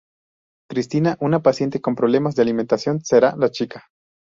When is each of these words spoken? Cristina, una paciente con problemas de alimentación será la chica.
Cristina, 0.67 1.15
una 1.19 1.43
paciente 1.43 1.79
con 1.79 1.93
problemas 1.93 2.33
de 2.33 2.41
alimentación 2.41 3.05
será 3.05 3.35
la 3.35 3.51
chica. 3.51 3.89